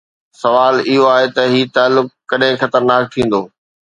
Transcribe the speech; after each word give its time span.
سوال 0.41 0.75
اهو 0.89 1.03
آهي 1.15 1.27
ته 1.35 1.43
هي 1.53 1.61
تعلق 1.75 2.05
ڪڏهن 2.29 2.55
خطرناڪ 2.61 3.03
ٿيندو؟ 3.13 3.41